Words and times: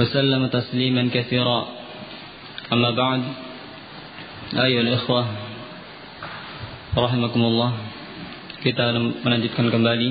وسلم 0.00 0.42
تسليما 0.46 1.08
كثيرا 1.08 1.60
أما 2.72 2.90
بعد 2.90 3.22
أيها 4.54 4.80
الإخوة 4.80 5.22
رحمكم 6.96 7.42
الله 7.42 7.70
kita 8.56 8.98
melanjutkan 9.22 9.70
kembali 9.70 10.10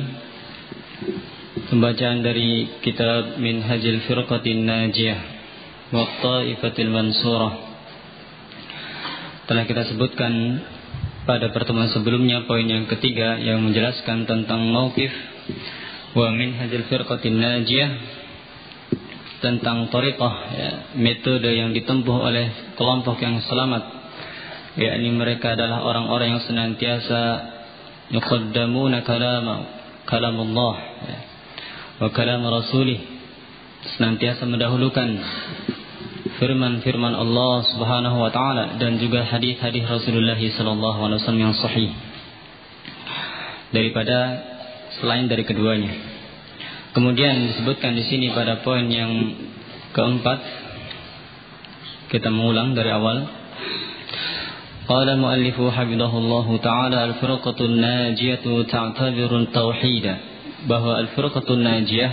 pembacaan 1.67 2.23
dari 2.23 2.79
kitab 2.79 3.35
Minhajul 3.35 3.99
Firqatin 4.07 4.63
Najiyah 4.63 5.19
wa 5.91 6.07
Taifatil 6.23 6.87
Mansurah 6.87 7.53
telah 9.45 9.67
kita 9.67 9.91
sebutkan 9.91 10.63
pada 11.27 11.51
pertemuan 11.51 11.91
sebelumnya 11.91 12.47
poin 12.47 12.63
yang 12.63 12.87
ketiga 12.87 13.37
yang 13.43 13.59
menjelaskan 13.59 14.23
tentang 14.23 14.71
mauqif 14.71 15.11
wa 16.15 16.31
Minhajul 16.31 16.87
Firqatin 16.87 17.35
Najiyah 17.35 17.91
tentang 19.40 19.88
tariqah 19.88 20.34
ya, 20.52 20.70
metode 21.00 21.48
yang 21.48 21.72
ditempuh 21.72 22.16
oleh 22.16 22.76
kelompok 22.76 23.16
yang 23.24 23.40
selamat. 23.44 23.98
Yakni 24.76 25.10
mereka 25.16 25.58
adalah 25.58 25.82
orang-orang 25.82 26.38
yang 26.38 26.42
senantiasa 26.44 27.20
yuqaddamuna 28.14 29.02
kalam 29.02 29.46
kalamullah 30.06 30.76
ya, 31.08 31.18
wa 32.04 32.08
kalam 32.12 32.44
rasulih. 32.44 33.00
Senantiasa 33.96 34.44
mendahulukan 34.44 35.08
firman-firman 36.36 37.16
Allah 37.16 37.64
Subhanahu 37.72 38.20
wa 38.20 38.28
taala 38.28 38.76
dan 38.76 39.00
juga 39.00 39.24
hadis-hadis 39.24 39.88
Rasulullah 39.88 40.36
sallallahu 40.36 41.00
alaihi 41.00 41.18
wasallam 41.24 41.44
yang 41.48 41.56
sahih. 41.56 41.90
Daripada 43.72 44.18
selain 45.00 45.32
dari 45.32 45.48
keduanya. 45.48 46.19
Kemudian 46.90 47.54
disebutkan 47.54 47.94
di 47.94 48.02
sini 48.02 48.34
pada 48.34 48.66
poin 48.66 48.82
yang 48.90 49.12
keempat. 49.94 50.38
Kita 52.10 52.26
mengulang 52.34 52.74
dari 52.74 52.90
awal. 52.90 53.18
Qala 54.90 55.14
muallifu 55.14 55.70
hafizahullah 55.70 56.46
taala 56.58 56.98
al-firqatun 57.14 57.78
najiyatu 57.78 58.66
ta'tabiru 58.66 59.54
tauhid 59.54 60.06
bahwa 60.66 60.98
al-firqatun 60.98 61.62
najiyah 61.62 62.12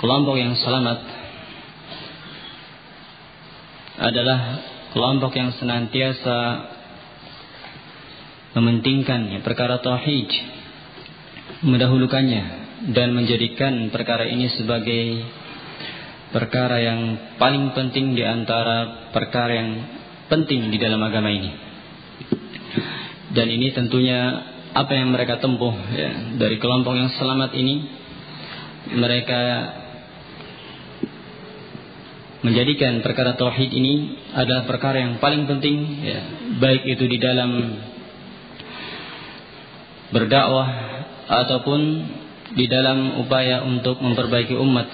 kelompok 0.00 0.40
yang 0.40 0.56
selamat 0.56 1.04
adalah 4.00 4.40
kelompok 4.96 5.36
yang 5.36 5.52
senantiasa 5.52 6.36
mementingkan 8.56 9.44
perkara 9.44 9.84
tauhid 9.84 10.32
mendahulukannya 11.64 12.64
dan 12.92 13.16
menjadikan 13.16 13.88
perkara 13.88 14.28
ini 14.28 14.52
sebagai 14.52 15.24
perkara 16.34 16.82
yang 16.82 17.00
paling 17.38 17.72
penting 17.72 18.18
di 18.18 18.26
antara 18.26 19.08
perkara 19.14 19.52
yang 19.54 19.70
penting 20.28 20.68
di 20.68 20.76
dalam 20.82 21.00
agama 21.00 21.30
ini. 21.30 21.50
Dan 23.34 23.50
ini 23.50 23.70
tentunya 23.70 24.50
apa 24.74 24.92
yang 24.94 25.14
mereka 25.14 25.38
tempuh 25.38 25.74
ya, 25.94 26.34
dari 26.34 26.58
kelompok 26.58 26.94
yang 26.98 27.10
selamat 27.14 27.54
ini 27.54 27.74
mereka 28.98 29.42
menjadikan 32.44 33.00
perkara 33.00 33.38
tauhid 33.38 33.72
ini 33.72 34.20
adalah 34.36 34.68
perkara 34.68 35.00
yang 35.00 35.16
paling 35.16 35.48
penting 35.48 36.04
ya, 36.04 36.20
baik 36.60 36.82
itu 36.84 37.04
di 37.08 37.16
dalam 37.16 37.80
berdakwah 40.12 40.93
ataupun 41.28 41.80
di 42.54 42.66
dalam 42.68 43.24
upaya 43.24 43.64
untuk 43.64 43.98
memperbaiki 43.98 44.54
umat. 44.54 44.88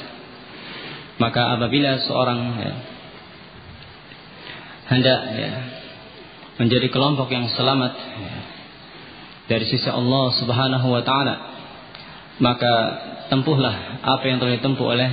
Maka 1.20 1.58
apabila 1.58 2.00
seorang 2.00 2.40
ya, 2.56 2.72
hendak 4.88 5.20
ya, 5.36 5.52
menjadi 6.56 6.88
kelompok 6.88 7.28
yang 7.28 7.52
selamat 7.52 7.92
ya, 7.92 8.32
dari 9.52 9.64
sisi 9.68 9.90
Allah 9.90 10.32
Subhanahu 10.40 10.88
wa 10.88 11.02
taala 11.04 11.34
maka 12.40 12.72
tempuhlah 13.28 14.00
apa 14.00 14.24
yang 14.24 14.40
telah 14.40 14.56
ditempuh 14.56 14.86
oleh 14.96 15.10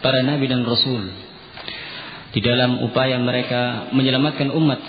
para 0.00 0.24
nabi 0.24 0.48
dan 0.48 0.64
rasul. 0.64 1.04
Di 2.32 2.40
dalam 2.40 2.80
upaya 2.80 3.20
mereka 3.20 3.92
menyelamatkan 3.92 4.48
umat 4.56 4.80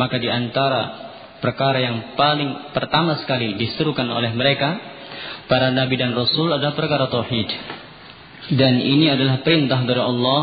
maka 0.00 0.16
di 0.16 0.28
antara 0.32 1.05
perkara 1.46 1.78
yang 1.78 2.18
paling 2.18 2.74
pertama 2.74 3.22
sekali 3.22 3.54
diserukan 3.54 4.10
oleh 4.10 4.34
mereka 4.34 4.74
para 5.46 5.70
nabi 5.70 5.94
dan 5.94 6.10
rasul 6.10 6.50
adalah 6.50 6.74
perkara 6.74 7.06
tauhid. 7.06 7.46
Dan 8.58 8.82
ini 8.82 9.06
adalah 9.06 9.46
perintah 9.46 9.78
dari 9.86 10.02
Allah 10.02 10.42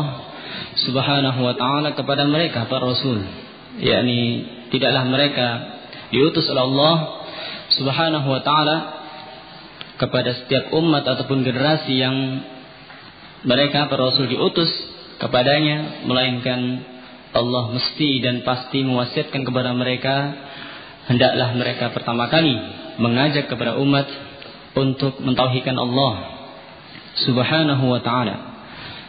Subhanahu 0.80 1.40
wa 1.44 1.54
taala 1.60 1.92
kepada 1.92 2.24
mereka 2.24 2.64
para 2.64 2.88
rasul. 2.88 3.20
yakni 3.74 4.48
tidaklah 4.72 5.04
mereka 5.04 5.46
diutus 6.08 6.48
oleh 6.48 6.64
Allah 6.64 6.96
Subhanahu 7.76 8.28
wa 8.32 8.40
taala 8.40 8.76
kepada 10.00 10.40
setiap 10.40 10.72
umat 10.72 11.04
ataupun 11.04 11.44
generasi 11.44 12.00
yang 12.00 12.16
mereka 13.44 13.92
para 13.92 14.08
rasul 14.08 14.24
diutus 14.24 14.72
kepadanya 15.20 16.06
melainkan 16.08 16.80
Allah 17.34 17.74
mesti 17.74 18.22
dan 18.22 18.46
pasti 18.46 18.86
mewasiatkan 18.86 19.42
kepada 19.42 19.74
mereka 19.74 20.14
hendaklah 21.10 21.52
mereka 21.56 21.92
pertama 21.92 22.28
kali 22.32 22.54
mengajak 22.96 23.50
kepada 23.50 23.76
umat 23.80 24.06
untuk 24.74 25.20
mentauhidkan 25.22 25.76
Allah 25.76 26.14
Subhanahu 27.14 27.84
wa 27.94 28.00
taala 28.02 28.36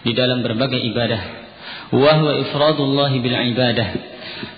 di 0.05 0.13
dalam 0.13 0.45
berbagai 0.45 0.77
ibadah. 0.77 1.21
Wa 1.89 2.11
huwa 2.21 2.37
ifradullah 2.45 3.11
bil 3.17 3.37
ibadah. 3.55 3.89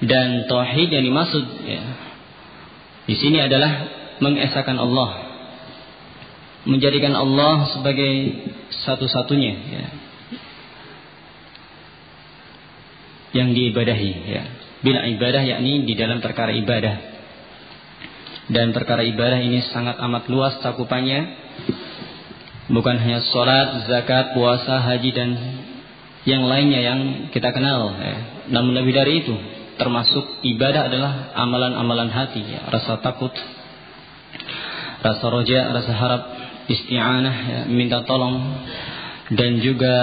Dan 0.03 0.49
tauhid 0.51 0.89
yang 0.91 1.05
dimaksud 1.05 1.43
ya, 1.63 1.83
di 3.07 3.15
sini 3.15 3.39
adalah 3.39 3.87
mengesahkan 4.19 4.75
Allah. 4.75 5.11
Menjadikan 6.67 7.15
Allah 7.15 7.71
sebagai 7.71 8.11
satu-satunya 8.83 9.53
ya, 9.55 9.85
yang 13.39 13.55
diibadahi 13.55 14.11
ya 14.27 14.43
bila 14.83 15.03
ibadah 15.07 15.43
yakni 15.47 15.87
di 15.87 15.93
dalam 15.95 16.19
perkara 16.19 16.51
ibadah 16.51 17.16
dan 18.47 18.71
perkara 18.71 19.03
ibadah 19.03 19.43
ini 19.43 19.59
sangat 19.71 19.99
amat 19.99 20.23
luas 20.31 20.55
cakupannya 20.63 21.47
bukan 22.71 22.95
hanya 22.99 23.23
sholat, 23.31 23.87
zakat, 23.87 24.35
puasa, 24.35 24.79
haji 24.83 25.11
dan 25.11 25.29
yang 26.27 26.43
lainnya 26.43 26.79
yang 26.83 26.99
kita 27.31 27.55
kenal 27.55 27.95
ya. 27.95 28.47
namun 28.51 28.75
lebih 28.75 28.91
dari 28.95 29.23
itu 29.23 29.35
termasuk 29.79 30.43
ibadah 30.43 30.91
adalah 30.91 31.11
amalan-amalan 31.35 32.11
hati 32.11 32.43
ya. 32.43 32.67
rasa 32.67 32.99
takut 32.99 33.31
rasa 35.03 35.25
roja, 35.31 35.71
rasa 35.71 35.91
harap 35.95 36.21
isti'anah 36.67 37.35
ya, 37.35 37.59
minta 37.71 38.03
tolong 38.03 38.63
dan 39.31 39.59
juga 39.63 39.93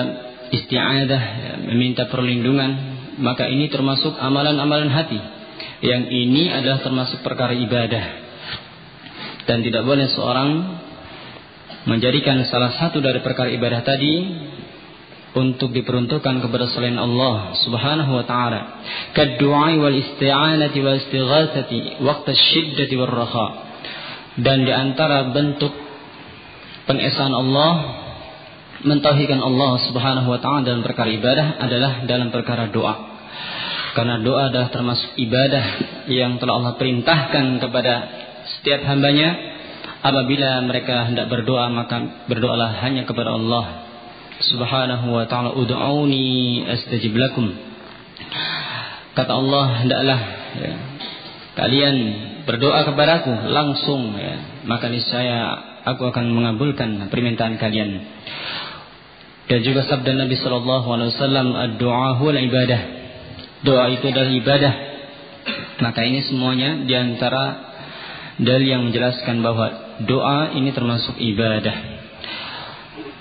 isti'adah 0.52 1.22
ya, 1.24 1.52
meminta 1.72 2.08
perlindungan 2.08 2.92
maka 3.20 3.48
ini 3.48 3.68
termasuk 3.72 4.16
amalan-amalan 4.20 4.88
hati 4.92 5.20
yang 5.84 6.08
ini 6.08 6.48
adalah 6.48 6.80
termasuk 6.80 7.20
perkara 7.20 7.52
ibadah 7.52 8.23
dan 9.44 9.60
tidak 9.60 9.84
boleh 9.84 10.08
seorang 10.12 10.50
menjadikan 11.84 12.40
salah 12.48 12.72
satu 12.80 13.00
dari 13.04 13.20
perkara 13.20 13.52
ibadah 13.52 13.84
tadi 13.84 14.14
untuk 15.34 15.74
diperuntukkan 15.74 16.46
kepada 16.46 16.70
selain 16.70 16.96
Allah 16.96 17.58
Subhanahu 17.66 18.22
wa 18.22 18.24
taala. 18.24 18.60
Kaddu'a 19.12 19.74
wal 19.76 19.98
isti'anati 19.98 20.78
wal 20.80 20.98
istighatsati 21.02 22.00
waqta 22.00 22.32
syiddati 22.32 22.94
war 22.94 23.12
raha. 23.12 23.46
Dan 24.38 24.66
di 24.66 24.72
antara 24.72 25.30
bentuk 25.30 25.70
pengesahan 26.86 27.34
Allah 27.34 27.72
mentauhidkan 28.86 29.42
Allah 29.42 29.72
Subhanahu 29.90 30.28
wa 30.30 30.38
taala 30.38 30.62
dalam 30.62 30.86
perkara 30.86 31.10
ibadah 31.10 31.58
adalah 31.58 31.92
dalam 32.06 32.30
perkara 32.30 32.70
doa. 32.70 33.12
Karena 33.94 34.18
doa 34.22 34.50
adalah 34.50 34.70
termasuk 34.74 35.18
ibadah 35.18 35.64
yang 36.10 36.38
telah 36.38 36.62
Allah 36.62 36.74
perintahkan 36.78 37.62
kepada 37.62 37.94
setiap 38.64 38.80
hambanya 38.88 39.36
apabila 40.00 40.64
mereka 40.64 41.04
hendak 41.04 41.28
berdoa 41.28 41.68
maka 41.68 42.24
berdoalah 42.32 42.80
hanya 42.80 43.04
kepada 43.04 43.36
Allah 43.36 43.84
Subhanahu 44.40 45.12
wa 45.12 45.28
taala 45.28 45.52
ud'uni 45.52 46.64
astajib 46.64 47.12
lakum. 47.12 47.52
Kata 49.12 49.36
Allah 49.36 49.84
hendaklah 49.84 50.20
ya, 50.56 50.72
kalian 51.60 51.96
berdoa 52.48 52.88
kepadaku 52.88 53.52
langsung 53.52 54.16
ya, 54.16 54.64
maka 54.64 54.88
niscaya 54.88 55.60
aku 55.84 56.08
akan 56.08 56.32
mengabulkan 56.32 57.12
permintaan 57.12 57.60
kalian. 57.60 58.00
Dan 59.44 59.60
juga 59.60 59.84
sabda 59.84 60.24
Nabi 60.24 60.40
sallallahu 60.40 60.88
alaihi 60.88 61.12
wasallam, 61.12 61.52
"Ad-du'a 61.52 62.16
huwal 62.16 62.40
ibadah." 62.40 62.80
Doa 63.60 63.92
itu 63.92 64.08
adalah 64.08 64.32
ibadah. 64.32 64.74
Maka 65.84 66.00
ini 66.08 66.24
semuanya 66.24 66.80
di 66.88 66.96
antara 66.96 67.73
dalil 68.40 68.66
yang 68.66 68.82
menjelaskan 68.90 69.44
bahwa 69.44 69.98
doa 70.02 70.54
ini 70.58 70.74
termasuk 70.74 71.14
ibadah. 71.18 71.76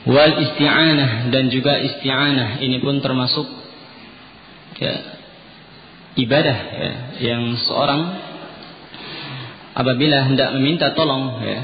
Wal 0.04 0.34
isti'anah 0.36 1.32
dan 1.32 1.48
juga 1.54 1.80
isti'anah 1.80 2.60
ini 2.60 2.82
pun 2.84 3.00
termasuk 3.00 3.48
ya, 4.82 4.96
ibadah 6.20 6.58
ya, 6.76 6.92
yang 7.24 7.56
seorang 7.62 8.02
apabila 9.74 10.28
hendak 10.28 10.60
meminta 10.60 10.92
tolong 10.92 11.40
ya, 11.40 11.60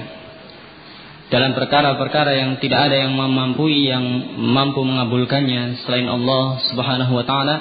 dalam 1.29 1.51
perkara-perkara 1.51 2.31
yang 2.37 2.51
tidak 2.63 2.89
ada 2.89 2.95
yang 2.95 3.13
mampu 3.13 3.67
yang 3.69 4.05
mampu 4.39 4.87
mengabulkannya 4.87 5.83
selain 5.83 6.07
Allah 6.07 6.63
Subhanahu 6.71 7.11
wa 7.19 7.25
taala 7.27 7.55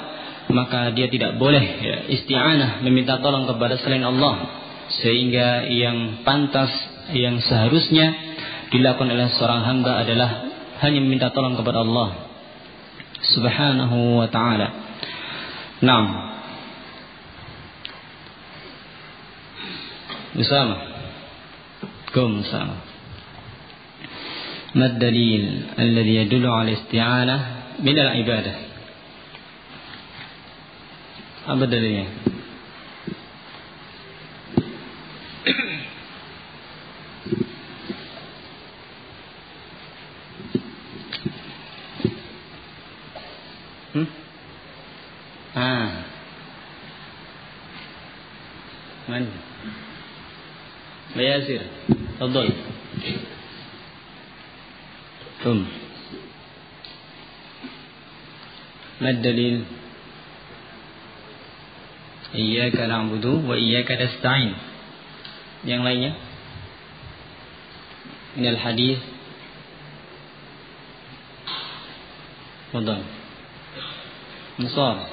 maka 0.49 0.95
dia 0.95 1.11
tidak 1.11 1.37
boleh 1.37 1.61
ya, 1.61 1.97
isti'anah 2.07 2.81
meminta 2.87 3.19
tolong 3.19 3.45
kepada 3.51 3.77
selain 3.83 4.01
Allah 4.01 4.68
sehingga 5.00 5.66
yang 5.68 6.22
pantas 6.22 6.70
yang 7.12 7.40
seharusnya 7.40 8.14
dilakukan 8.72 9.12
oleh 9.12 9.28
seorang 9.36 9.62
hamba 9.64 10.02
adalah 10.04 10.30
hanya 10.84 11.00
meminta 11.00 11.30
tolong 11.30 11.56
kepada 11.56 11.84
Allah 11.84 12.30
Subhanahu 13.24 14.20
wa 14.20 14.28
taala. 14.28 14.68
Naam. 15.80 16.06
Bersama. 20.34 20.76
Kum 22.12 22.42
sama. 22.46 22.94
ما 24.74 24.86
الدليل 24.86 25.62
الذي 25.78 26.14
يدل 26.14 26.46
على 26.46 26.74
الاستعانة 26.74 27.36
من 27.78 27.94
العبادة 27.98 28.54
apa 31.44 31.68
dalilnya 31.68 32.08
ما 59.00 59.10
الدليل 59.10 59.64
Iyyaka 62.34 62.90
na'budu 62.90 63.46
wa 63.46 63.54
iyyaka 63.54 63.94
nasta'in. 63.94 64.58
Yang 65.62 65.80
lainnya? 65.86 66.12
Minal 68.34 68.58
hadis. 68.58 68.98
Fadal. 72.74 73.06
Musar. 74.58 75.06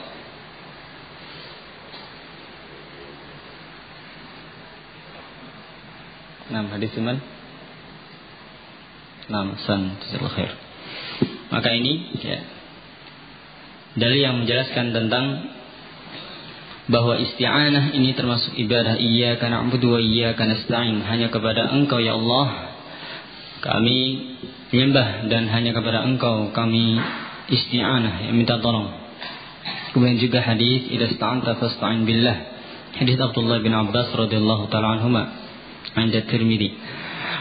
Nah, 6.50 6.66
hadis 6.74 6.90
iman. 6.98 7.22
Nah, 9.30 9.56
san 9.62 10.02
khair. 10.10 10.52
Maka 11.54 11.70
ini 11.70 12.18
ya, 12.18 12.42
dalil 13.97 14.21
yang 14.21 14.37
menjelaskan 14.45 14.93
tentang 14.93 15.57
bahwa 16.87 17.19
isti'anah 17.19 17.97
ini 17.99 18.15
termasuk 18.15 18.55
ibadah 18.55 18.95
iyyaka 18.95 19.51
na'budu 19.51 19.99
wa 19.99 20.01
iyyaka 20.01 20.47
nasta'in. 20.47 21.03
Hanya 21.03 21.33
kepada 21.33 21.75
engkau 21.75 21.99
ya 21.99 22.15
Allah 22.15 22.77
kami 23.65 23.99
menyembah 24.71 25.27
dan 25.27 25.51
hanya 25.51 25.75
kepada 25.75 26.07
engkau 26.07 26.55
kami 26.55 27.01
isti'anah 27.51 28.31
yang 28.31 28.39
minta 28.39 28.63
tolong. 28.63 28.93
Kemudian 29.91 30.21
juga 30.21 30.45
hadis 30.45 30.87
idza 30.93 31.17
sta'anta 31.17 31.59
fasta'in 31.59 32.07
billah. 32.07 32.55
Hadis 33.01 33.19
Abdullah 33.19 33.65
bin 33.65 33.75
Abbas 33.75 34.13
radhiyallahu 34.13 34.69
taala 34.71 35.01
anhuma. 35.01 35.25
Anda 35.97 36.23
Tirmidzi. 36.29 36.71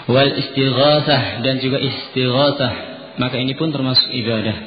Wal 0.08 0.32
istighatsah 0.42 1.44
dan 1.44 1.60
juga 1.60 1.78
istighatsah. 1.84 2.74
Maka 3.20 3.36
ini 3.40 3.54
pun 3.56 3.72
termasuk 3.72 4.10
ibadah. 4.12 4.58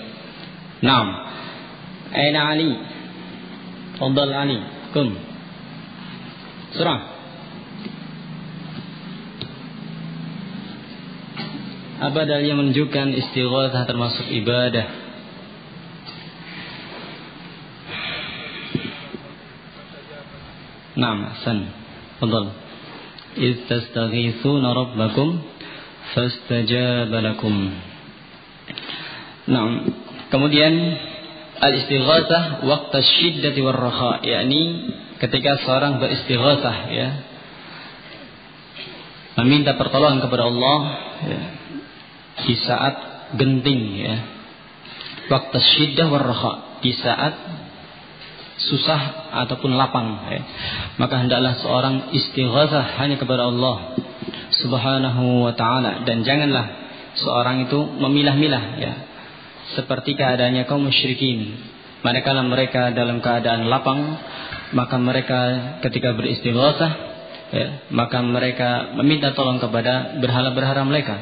Naam 0.84 1.28
Aina 2.13 2.53
Ali 2.53 2.93
تفضل 4.03 4.29
علي 4.33 4.59
قم 4.95 5.09
بسرعة 6.73 6.99
Apa 12.03 12.27
dalil 12.27 12.51
yang 12.51 12.59
menunjukkan 12.59 13.15
istighatsah 13.15 13.87
termasuk 13.87 14.27
ibadah? 14.27 14.91
Naam, 20.99 21.31
san. 21.47 21.71
Fadal. 22.19 22.51
إذ 23.39 23.71
تستغيثون 23.71 24.63
ربكم 24.67 25.27
فاستجاب 26.11 27.11
لكم. 27.13 27.55
Naam. 29.47 29.71
Kemudian 30.27 30.73
al-istighatsah 31.58 32.62
waqta 32.64 32.98
syiddati 33.02 33.60
war-raha, 33.62 34.22
yakni 34.22 34.94
ketika 35.18 35.58
seorang 35.66 35.98
beristighatsah 35.98 36.76
ya. 36.90 37.08
Meminta 39.38 39.78
pertolongan 39.78 40.18
kepada 40.18 40.50
Allah 40.50 40.78
ya, 41.22 41.40
di 42.42 42.54
saat 42.58 42.94
genting 43.38 43.82
ya. 43.98 44.16
Waqta 45.30 45.58
syiddah 45.60 46.06
war-raha, 46.10 46.82
di 46.82 46.90
saat 46.94 47.34
susah 48.58 49.30
ataupun 49.46 49.78
lapang 49.78 50.26
ya. 50.30 50.42
Maka 50.98 51.22
hendaklah 51.22 51.58
seorang 51.62 52.10
istighatsah 52.10 52.98
hanya 52.98 53.14
kepada 53.18 53.46
Allah 53.46 53.94
Subhanahu 54.58 55.46
wa 55.46 55.52
taala 55.54 56.02
dan 56.02 56.26
janganlah 56.26 56.66
seorang 57.14 57.70
itu 57.70 57.78
memilah-milah 57.78 58.64
ya 58.82 59.07
seperti 59.76 60.16
keadaannya 60.16 60.64
kaum 60.64 60.86
musyrikin. 60.86 61.58
Manakala 62.00 62.46
mereka 62.46 62.94
dalam 62.94 63.18
keadaan 63.18 63.66
lapang, 63.66 64.00
maka 64.72 64.96
mereka 65.02 65.38
ketika 65.82 66.14
beristighatsah, 66.14 66.92
ya, 67.50 67.66
maka 67.90 68.22
mereka 68.22 68.94
meminta 68.94 69.34
tolong 69.34 69.58
kepada 69.58 70.16
berhala-berhala 70.22 70.86
mereka. 70.86 71.18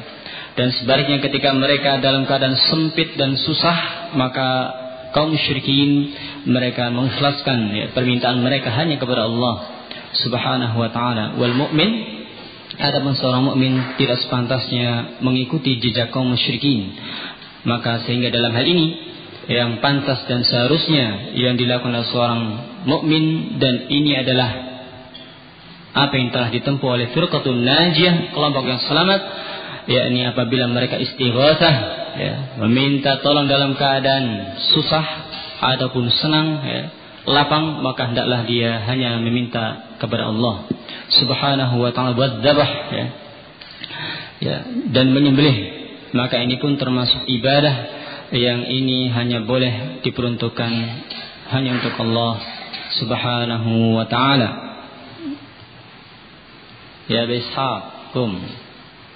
Dan 0.53 0.73
sebaliknya 0.73 1.21
ketika 1.21 1.53
mereka 1.53 1.97
dalam 1.97 2.29
keadaan 2.29 2.57
sempit 2.69 3.17
dan 3.17 3.33
susah, 3.41 4.13
maka 4.13 4.49
kaum 5.17 5.33
musyrikin 5.33 6.13
mereka 6.45 6.93
mengikhlaskan 6.93 7.59
ya, 7.73 7.85
permintaan 7.97 8.37
mereka 8.45 8.69
hanya 8.69 9.01
kepada 9.01 9.25
Allah 9.25 9.55
Subhanahu 10.13 10.77
wa 10.77 10.89
taala. 10.93 11.37
Wal 11.41 11.57
mu'min 11.57 12.17
Adapun 12.77 13.17
seorang 13.17 13.41
mukmin 13.41 13.73
tidak 13.97 14.21
sepantasnya 14.21 15.17
mengikuti 15.25 15.81
jejak 15.81 16.13
kaum 16.13 16.29
musyrikin 16.29 16.93
maka 17.65 18.03
sehingga 18.05 18.29
dalam 18.29 18.53
hal 18.53 18.65
ini 18.67 18.87
yang 19.47 19.79
pantas 19.79 20.27
dan 20.27 20.43
seharusnya 20.43 21.31
yang 21.39 21.55
dilakukan 21.55 21.95
oleh 21.95 22.09
seorang 22.11 22.41
mukmin 22.83 23.55
dan 23.63 23.87
ini 23.87 24.19
adalah 24.19 24.49
apa 25.95 26.13
yang 26.13 26.29
telah 26.35 26.51
ditempuh 26.51 26.89
oleh 26.93 27.07
firqatul 27.15 27.55
najiyah 27.55 28.35
kelompok 28.35 28.67
yang 28.67 28.83
selamat 28.83 29.21
yakni 29.87 30.27
apabila 30.27 30.67
mereka 30.67 30.99
istighatsah 30.99 31.75
ya, 32.19 32.33
meminta 32.59 33.23
tolong 33.23 33.47
dalam 33.47 33.73
keadaan 33.79 34.59
susah 34.75 35.05
ataupun 35.63 36.11
senang 36.11 36.47
ya, 36.67 36.81
lapang 37.23 37.79
maka 37.81 38.11
hendaklah 38.11 38.43
dia 38.43 38.83
hanya 38.83 39.15
meminta 39.23 39.95
kepada 39.97 40.27
Allah 40.27 40.67
Subhanahu 41.07 41.79
wa 41.79 41.89
taala 41.95 42.13
buat 42.13 42.43
ya. 42.43 43.05
ya 44.43 44.57
dan 44.91 45.15
menyembelih 45.15 45.76
maka 46.17 46.41
ini 46.41 46.57
pun 46.57 46.73
termasuk 46.81 47.29
ibadah 47.29 47.75
yang 48.33 48.65
ini 48.65 49.13
hanya 49.13 49.45
boleh 49.45 50.01
diperuntukkan 50.01 50.71
hanya 51.53 51.69
untuk 51.77 51.93
Allah 52.01 52.33
Subhanahu 52.97 54.01
wa 54.01 54.05
taala. 54.09 54.49
Ya 57.07 57.23
bishakum 57.29 58.41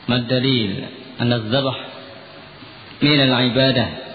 madalil 0.06 0.86
an 1.18 1.28
dzabh 1.50 1.78
min 3.02 3.20
al-ibadah 3.20 4.12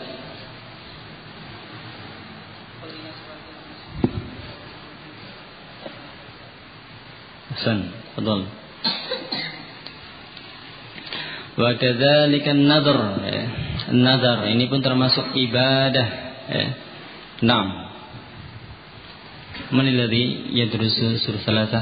Hasan, 7.57 7.89
tafadhal. 8.13 8.66
Fadal. 11.57 11.65
Wa 11.65 11.71
kadzalika. 11.81 12.53
Ya. 13.25 13.45
An-nadhr 13.91 14.53
ini 14.53 14.69
pun 14.69 14.85
termasuk 14.85 15.33
ibadah. 15.33 16.09
Ya. 16.53 16.67
Naam. 17.43 17.69
Man 19.73 19.87
alladhi 19.89 20.53
yadrusu 20.55 21.19
surah 21.19 21.43
salasa? 21.43 21.81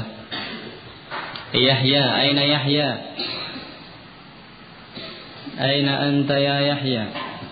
Yahya, 1.53 2.03
aina 2.17 2.43
Yahya? 2.43 2.89
Aina 5.55 5.93
anta 6.03 6.35
ya 6.35 6.55
Yahya? 6.73 7.03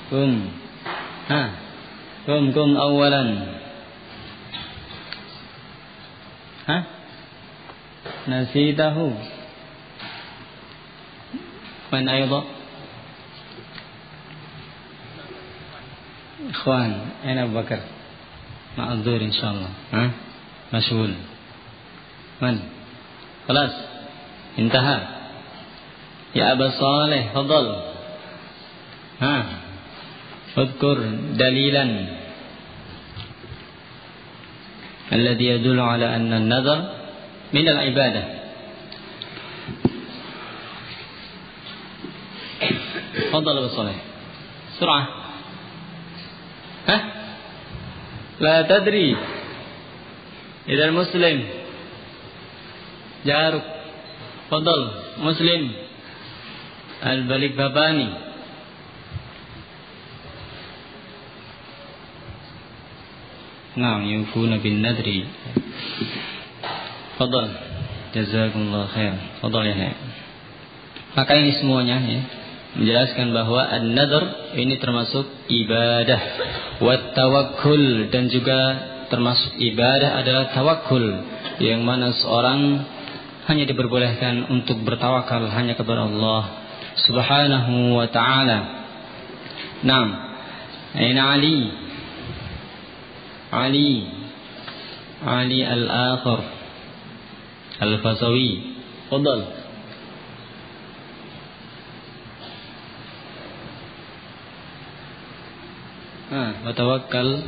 Kum. 0.09 0.31
Ha. 1.29 1.43
Kum 2.25 2.51
kum 2.51 2.75
awalan. 2.75 3.29
Ha? 6.67 6.77
Nasitahu. 8.27 9.07
من 11.93 12.09
أيضا. 12.09 12.43
إخوان 16.49 17.01
أين 17.25 17.37
أبو 17.37 17.61
بكر 17.61 17.79
معذور 18.77 19.21
إن 19.21 19.31
شاء 19.31 19.51
الله. 19.51 19.69
ها؟ 19.93 20.11
مشغول. 20.73 21.13
من؟ 22.41 22.59
خلاص 23.47 23.71
انتهى. 24.59 24.99
يا 26.35 26.51
أبا 26.51 26.69
صالح 26.69 27.33
فضل 27.33 27.65
ها؟ 29.21 29.45
اذكر 30.57 30.97
دليلا. 31.37 32.05
الذي 35.13 35.45
يدل 35.45 35.79
على 35.79 36.15
أن 36.15 36.33
النذر 36.33 36.89
من 37.53 37.69
العبادة. 37.69 38.42
تفضل 43.32 43.58
أبو 43.58 43.68
صالح 43.68 43.96
بسرعة 44.76 45.08
ها 46.88 46.98
لا 48.40 48.62
تدري 48.62 49.16
إذا 50.68 50.84
المسلم 50.84 51.44
جارك 53.26 53.64
تفضل 54.48 54.90
مسلم 55.18 55.72
البلك 57.06 57.52
باباني 57.52 58.08
نعم 63.76 64.02
يوفون 64.02 64.58
بالنذر 64.58 65.24
تفضل 67.16 67.48
جزاكم 68.14 68.60
الله 68.60 68.86
خير 68.86 69.14
تفضل 69.38 69.66
يا 69.66 69.92
maka 71.16 71.34
ini 71.34 71.50
semuanya 71.58 71.98
ya 71.98 72.22
menjelaskan 72.73 73.33
bahwa 73.33 73.61
an-nadhr 73.69 74.53
ini 74.57 74.81
termasuk 74.81 75.29
ibadah 75.45 76.21
wa 76.81 76.95
tawakkul 77.13 78.09
dan 78.09 78.33
juga 78.33 78.59
termasuk 79.13 79.61
ibadah 79.61 80.17
adalah 80.17 80.49
tawakul 80.57 81.05
yang 81.61 81.85
mana 81.85 82.09
seorang 82.17 82.81
hanya 83.45 83.69
diperbolehkan 83.69 84.49
untuk 84.49 84.81
bertawakal 84.81 85.45
hanya 85.53 85.77
kepada 85.77 86.09
Allah 86.09 86.43
Subhanahu 86.93 87.99
wa 87.99 88.07
taala. 88.09 88.59
Naam. 89.85 90.09
Aina 90.93 91.37
Ali? 91.37 91.57
Ali 93.53 93.91
Ali 95.23 95.59
al-akhir 95.63 96.39
al-Fasawi. 97.79 98.51
Fadal. 99.07 99.62
wa 106.65 106.71
tawakkal 106.73 107.45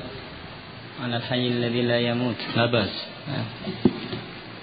'alal 1.02 1.26
hayyil 1.26 1.58
ladzi 1.60 1.82
la 1.84 1.98
yamut. 2.00 2.38
Labas. 2.54 2.92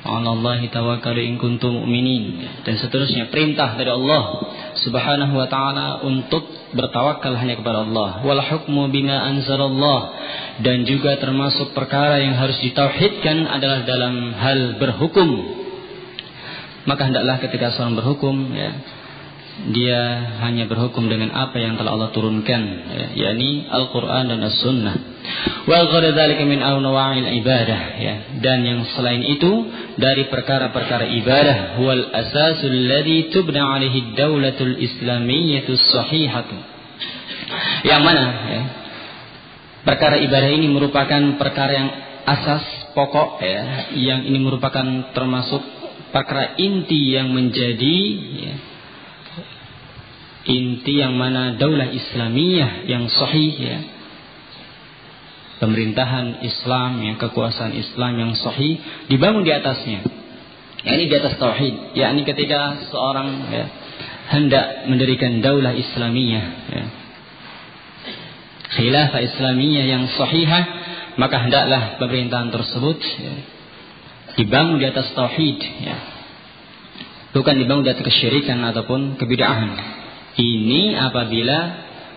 Allahi 0.03 0.67
tawakkalu 0.67 1.23
in 1.23 1.35
kuntum 1.39 1.87
mu'minin. 1.87 2.43
Dan 2.67 2.75
seterusnya 2.75 3.31
perintah 3.31 3.79
dari 3.79 3.87
Allah 3.87 4.51
Subhanahu 4.83 5.39
wa 5.39 5.47
taala 5.47 6.03
untuk 6.03 6.43
bertawakal 6.75 7.39
hanya 7.39 7.55
kepada 7.55 7.87
Allah. 7.87 8.27
Wal 8.27 8.43
hukmu 8.43 8.91
bima 8.91 9.23
anzalallah. 9.31 10.01
Dan 10.59 10.83
juga 10.91 11.15
termasuk 11.23 11.71
perkara 11.71 12.19
yang 12.19 12.35
harus 12.35 12.59
ditauhidkan 12.67 13.47
adalah 13.47 13.87
dalam 13.87 14.35
hal 14.35 14.59
berhukum. 14.83 15.29
Maka 16.83 17.07
hendaklah 17.07 17.39
ketika 17.39 17.71
seorang 17.71 17.95
berhukum 17.95 18.35
ya 18.59 18.75
dia 19.73 20.01
hanya 20.43 20.65
berhukum 20.65 21.07
dengan 21.07 21.31
apa 21.37 21.61
yang 21.61 21.77
telah 21.77 21.95
Allah 21.95 22.11
turunkan 22.11 22.63
ya, 22.89 23.07
yakni 23.29 23.69
Al-Qur'an 23.69 24.33
dan 24.33 24.41
As-Sunnah. 24.43 24.97
Wa 25.69 25.87
ghairu 25.87 26.43
min 26.49 26.59
anwa'il 26.59 27.29
ibadah 27.45 27.81
ya. 28.01 28.15
Dan 28.43 28.65
yang 28.67 28.81
selain 28.97 29.23
itu 29.23 29.53
dari 30.01 30.27
perkara-perkara 30.27 31.07
ibadah 31.21 31.79
wal 31.79 32.05
asasul 32.11 32.75
ladzi 32.75 33.31
tubna 33.31 33.77
'alaihi 33.77 34.17
daulatul 34.19 34.81
islamiyyatu 34.81 35.79
sahihatu. 35.79 36.57
Yang 37.87 38.03
mana 38.03 38.25
ya? 38.49 38.63
Perkara 39.83 40.17
ibadah 40.17 40.51
ini 40.51 40.67
merupakan 40.71 41.23
perkara 41.39 41.73
yang 41.75 41.89
asas 42.23 42.65
pokok 42.95 43.43
ya, 43.43 43.91
yang 43.99 44.21
ini 44.27 44.39
merupakan 44.39 45.11
termasuk 45.11 45.63
perkara 46.15 46.55
inti 46.61 47.15
yang 47.19 47.35
menjadi 47.35 47.99
ya, 48.37 48.55
inti 50.43 50.99
yang 50.99 51.15
mana 51.15 51.55
daulah 51.55 51.91
Islamiyah 51.91 52.89
yang 52.91 53.07
sahih 53.07 53.55
ya. 53.55 53.79
Pemerintahan 55.63 56.43
Islam 56.43 56.99
yang 57.07 57.17
kekuasaan 57.23 57.71
Islam 57.79 58.19
yang 58.19 58.33
sahih 58.35 58.83
dibangun 59.07 59.47
di 59.47 59.55
atasnya. 59.55 60.03
Ya, 60.83 60.99
ini 60.99 61.07
di 61.07 61.15
atas 61.15 61.39
tauhid. 61.39 61.95
Ya, 61.95 62.11
ini 62.11 62.27
ketika 62.27 62.91
seorang 62.91 63.47
ya, 63.55 63.71
hendak 64.35 64.91
mendirikan 64.91 65.39
daulah 65.39 65.71
Islamiyah 65.71 66.47
ya. 66.75 66.85
Khilafah 68.73 69.23
Islamiyah 69.23 69.85
yang 69.87 70.11
sahihah 70.11 70.65
maka 71.15 71.45
hendaklah 71.45 72.01
pemerintahan 72.01 72.49
tersebut 72.49 72.99
ya, 72.99 73.35
dibangun 74.41 74.81
di 74.81 74.87
atas 74.89 75.13
tauhid 75.15 75.59
ya. 75.85 75.97
Bukan 77.33 77.55
dibangun 77.57 77.87
di 77.87 77.93
atas 77.95 78.05
kesyirikan 78.05 78.61
ataupun 78.67 79.17
kebid'ahan. 79.17 80.02
Ini 80.33 80.97
apabila 80.97 81.59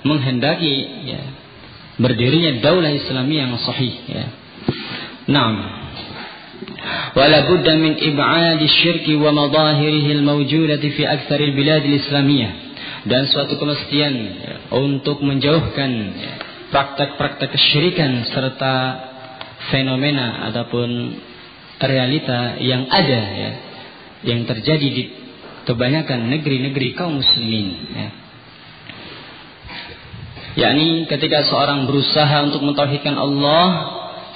menghendaki 0.06 0.76
ya, 1.10 1.22
berdirinya 2.00 2.64
daulah 2.64 2.94
Islamiyah 2.94 3.44
yang 3.50 3.60
sahih 3.60 3.96
ya. 4.08 4.26
Ib'ad 7.96 8.62
syirki 8.62 9.18
wa 9.18 9.32
madahirihi 9.34 10.22
al-mawjudati 10.22 10.88
fi 10.94 11.04
aktsar 11.08 11.40
al-bilad 11.42 11.84
al-islamiyah. 11.84 12.52
Dan 13.06 13.30
suatu 13.30 13.58
kemestian 13.62 14.14
ya, 14.42 14.54
untuk 14.74 15.22
menjauhkan 15.22 15.92
ya, 16.18 16.34
praktek-praktek 16.74 17.54
kesyirikan 17.54 18.26
serta 18.34 18.76
fenomena 19.70 20.50
ataupun 20.50 20.90
realita 21.80 22.58
yang 22.62 22.90
ada 22.90 23.22
ya, 23.30 23.52
yang 24.26 24.42
terjadi 24.50 24.88
di 24.90 25.04
kebanyakan 25.66 26.30
negeri-negeri 26.30 26.94
kaum 26.94 27.20
muslimin 27.20 27.68
ya. 27.92 28.08
yakni 30.56 31.10
ketika 31.10 31.44
seorang 31.50 31.90
berusaha 31.90 32.46
untuk 32.46 32.64
mentauhidkan 32.64 33.18
Allah 33.18 33.66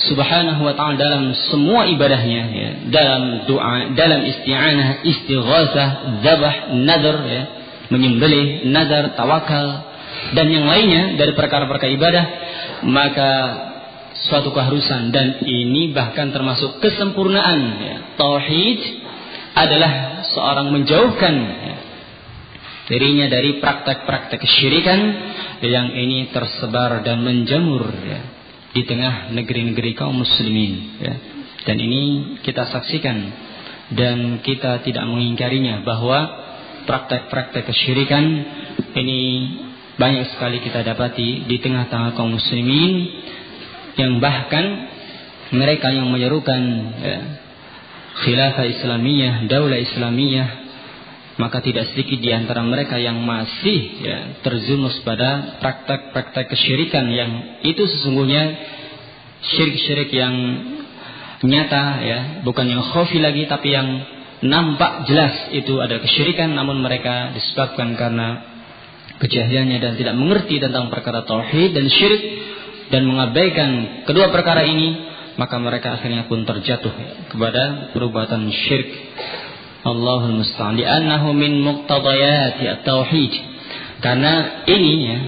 subhanahu 0.04 0.64
wa 0.64 0.74
ta'ala 0.74 0.98
dalam 0.98 1.24
semua 1.54 1.86
ibadahnya 1.88 2.44
ya. 2.50 2.70
dalam 2.90 3.46
doa 3.46 3.94
dalam 3.94 4.26
isti'anah 4.26 5.06
istighasah 5.06 5.90
zabah 6.26 6.56
nadar 6.76 7.18
ya. 7.30 7.44
menyembelih 7.94 8.68
nazar 8.74 9.14
tawakal 9.14 9.90
dan 10.34 10.48
yang 10.50 10.66
lainnya 10.66 11.16
dari 11.16 11.34
perkara-perkara 11.38 11.92
ibadah 11.96 12.26
maka 12.90 13.32
suatu 14.28 14.52
keharusan 14.52 15.16
dan 15.16 15.40
ini 15.48 15.96
bahkan 15.96 16.34
termasuk 16.34 16.82
kesempurnaan 16.84 17.60
ya. 17.80 17.96
tauhid 18.18 18.80
adalah 19.56 20.09
seorang 20.34 20.74
menjauhkan 20.74 21.36
dirinya 22.90 23.30
dari 23.30 23.62
praktek-praktek 23.62 24.42
kesyirikan 24.42 25.00
yang 25.62 25.94
ini 25.94 26.34
tersebar 26.34 27.06
dan 27.06 27.22
menjamur 27.22 27.86
ya, 27.86 28.22
di 28.74 28.82
tengah 28.86 29.30
negeri-negeri 29.30 29.94
kaum 29.94 30.18
muslimin 30.18 30.74
ya. 30.98 31.14
dan 31.70 31.78
ini 31.78 32.02
kita 32.42 32.66
saksikan 32.66 33.18
dan 33.94 34.42
kita 34.42 34.82
tidak 34.82 35.06
mengingkarinya 35.06 35.86
bahwa 35.86 36.20
praktek-praktek 36.90 37.70
kesyirikan 37.70 38.26
ini 38.98 39.22
banyak 40.02 40.34
sekali 40.34 40.58
kita 40.64 40.82
dapati 40.82 41.46
di 41.46 41.56
tengah-tengah 41.62 42.18
kaum 42.18 42.34
muslimin 42.34 42.94
yang 44.02 44.18
bahkan 44.18 44.90
mereka 45.54 45.94
yang 45.94 46.10
menyerukan 46.10 46.62
ya, 47.04 47.20
khilafah 48.18 48.66
Islamiyah, 48.66 49.46
daulah 49.46 49.80
Islamiyah, 49.80 50.50
maka 51.40 51.64
tidak 51.64 51.96
sedikit 51.96 52.20
di 52.20 52.36
antara 52.36 52.60
mereka 52.66 53.00
yang 53.00 53.22
masih 53.24 53.80
ya, 54.04 54.18
terjumus 54.44 55.00
pada 55.08 55.62
praktek-praktek 55.64 56.52
kesyirikan 56.52 57.08
yang 57.08 57.32
itu 57.64 57.80
sesungguhnya 57.80 58.44
syirik-syirik 59.40 60.12
yang 60.12 60.36
nyata 61.40 61.84
ya, 62.04 62.20
bukan 62.44 62.68
yang 62.68 62.84
khafi 62.92 63.24
lagi 63.24 63.48
tapi 63.48 63.72
yang 63.72 63.88
nampak 64.44 65.08
jelas 65.08 65.52
itu 65.56 65.80
adalah 65.80 66.04
kesyirikan 66.04 66.52
namun 66.52 66.84
mereka 66.84 67.32
disebabkan 67.36 67.96
karena 67.96 68.28
kejahilannya 69.20 69.78
dan 69.84 69.94
tidak 70.00 70.16
mengerti 70.16 70.64
tentang 70.64 70.88
perkara 70.88 71.28
tauhid 71.28 71.76
dan 71.76 71.92
syirik 71.92 72.24
dan 72.88 73.04
mengabaikan 73.04 74.04
kedua 74.08 74.32
perkara 74.32 74.64
ini 74.64 75.08
maka 75.36 75.56
mereka 75.62 76.00
akhirnya 76.00 76.26
pun 76.26 76.48
terjatuh 76.48 76.94
kepada 77.30 77.94
perbuatan 77.94 78.50
syirik. 78.50 78.90
Allahul 79.84 80.44
musta'an 80.44 80.76
li'annahu 80.76 81.32
min 81.36 81.64
muqtadayati 81.64 82.64
at-tauhid. 82.80 83.34
Karena 84.00 84.64
ini 84.68 84.94
ya 85.06 85.20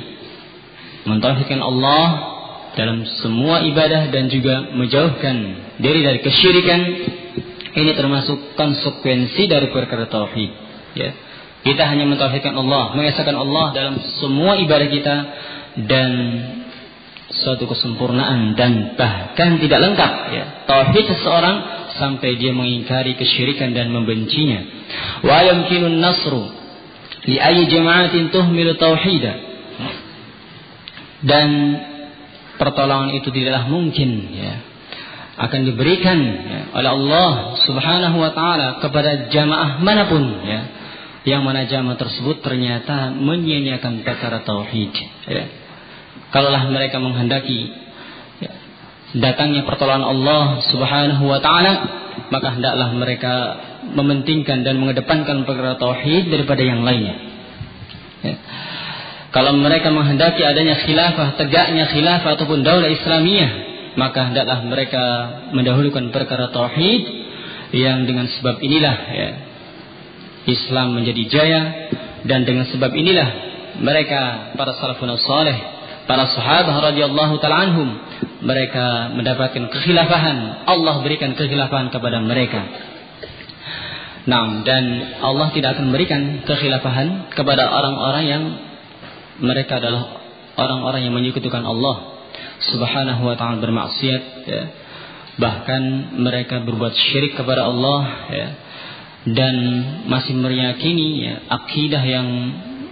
mentauhidkan 1.06 1.60
Allah 1.60 2.32
dalam 2.76 3.04
semua 3.20 3.64
ibadah 3.68 4.08
dan 4.14 4.32
juga 4.32 4.72
menjauhkan 4.72 5.36
diri 5.82 6.02
dari 6.06 6.20
kesyirikan 6.24 6.82
ini 7.76 7.92
termasuk 7.96 8.56
konsekuensi 8.56 9.48
dari 9.48 9.72
perkara 9.72 10.08
tauhid 10.08 10.52
ya 10.96 11.12
kita 11.68 11.84
hanya 11.84 12.08
mentauhidkan 12.08 12.56
Allah 12.56 12.96
mengesahkan 12.96 13.36
Allah 13.36 13.66
dalam 13.76 13.96
semua 14.24 14.56
ibadah 14.56 14.88
kita 14.88 15.16
dan 15.88 16.12
suatu 17.42 17.66
kesempurnaan 17.66 18.54
dan 18.54 18.94
bahkan 18.96 19.58
tidak 19.58 19.80
lengkap. 19.82 20.12
Ya. 20.32 20.46
Tauhid 20.70 21.06
seseorang 21.10 21.58
sampai 21.98 22.38
dia 22.38 22.54
mengingkari 22.54 23.18
kesyirikan 23.18 23.74
dan 23.74 23.90
membencinya. 23.90 24.62
Wa 25.26 25.44
yumkinun 25.50 26.00
nasru 26.00 26.46
li 27.26 27.38
ayyi 27.42 27.68
jama'atin 27.68 28.30
tuhmilu 28.30 28.78
tauhida. 28.78 29.34
Dan 31.22 31.50
pertolongan 32.58 33.14
itu 33.18 33.30
tidaklah 33.30 33.70
mungkin 33.70 34.10
ya 34.34 34.54
akan 35.42 35.60
diberikan 35.66 36.18
ya, 36.22 36.62
oleh 36.78 36.92
Allah 36.94 37.58
Subhanahu 37.66 38.18
wa 38.22 38.30
taala 38.34 38.78
kepada 38.82 39.30
jamaah 39.34 39.82
mana 39.82 40.06
pun 40.06 40.24
ya. 40.46 40.62
Yang 41.22 41.42
mana 41.46 41.62
jamaah 41.70 42.02
tersebut 42.02 42.42
ternyata 42.42 43.14
menyia-nyiakan 43.14 44.02
perkara 44.02 44.42
tauhid 44.42 44.90
ya 45.30 45.61
kalaulah 46.32 46.68
mereka 46.72 46.98
menghendaki 46.98 47.70
ya, 48.40 48.52
datangnya 49.20 49.68
pertolongan 49.68 50.08
Allah 50.08 50.64
Subhanahu 50.72 51.24
wa 51.28 51.40
taala 51.44 51.74
maka 52.32 52.48
hendaklah 52.56 52.90
mereka 52.96 53.34
mementingkan 53.92 54.64
dan 54.64 54.80
mengedepankan 54.80 55.44
perkara 55.44 55.76
tauhid 55.76 56.32
daripada 56.32 56.64
yang 56.64 56.82
lainnya 56.88 57.16
ya. 58.24 58.36
kalau 59.36 59.56
mereka 59.60 59.92
menghendaki 59.92 60.42
adanya 60.44 60.80
khilafah 60.88 61.36
tegaknya 61.36 61.92
khilafah 61.92 62.40
ataupun 62.40 62.64
daulah 62.64 62.88
Islamiyah 62.88 63.52
maka 64.00 64.32
hendaklah 64.32 64.64
mereka 64.64 65.04
mendahulukan 65.52 66.16
perkara 66.16 66.48
tauhid 66.56 67.04
yang 67.76 68.04
dengan 68.08 68.28
sebab 68.28 68.60
inilah 68.60 68.96
ya, 69.12 69.30
Islam 70.48 70.96
menjadi 70.96 71.24
jaya 71.28 71.62
dan 72.24 72.48
dengan 72.48 72.68
sebab 72.72 72.92
inilah 72.92 73.30
mereka 73.84 74.54
para 74.56 74.76
salafun 74.80 75.12
saleh 75.20 75.81
para 76.10 76.26
sahabat 76.32 76.94
radhiyallahu 76.94 77.38
taala 77.42 77.70
anhum 77.70 77.90
mereka 78.42 79.14
mendapatkan 79.14 79.70
kekhilafahan 79.70 80.66
Allah 80.66 81.02
berikan 81.06 81.38
kekhilafahan 81.38 81.94
kepada 81.94 82.18
mereka 82.22 82.62
Nah, 84.22 84.62
dan 84.62 84.84
Allah 85.18 85.50
tidak 85.50 85.78
akan 85.78 85.90
memberikan 85.90 86.46
kekhilafahan 86.46 87.34
kepada 87.34 87.74
orang-orang 87.74 88.26
yang 88.30 88.44
mereka 89.42 89.82
adalah 89.82 90.22
orang-orang 90.62 91.10
yang 91.10 91.14
menyekutukan 91.18 91.66
Allah 91.66 92.22
Subhanahu 92.70 93.26
wa 93.26 93.34
taala 93.34 93.58
bermaksiat 93.58 94.24
ya. 94.46 94.64
Bahkan 95.42 95.82
mereka 96.22 96.62
berbuat 96.62 96.94
syirik 96.94 97.34
kepada 97.34 97.66
Allah 97.66 98.02
ya. 98.30 98.48
Dan 99.22 99.56
masih 100.06 100.38
meyakini 100.38 101.26
ya, 101.26 101.36
akidah 101.50 102.04
yang 102.06 102.28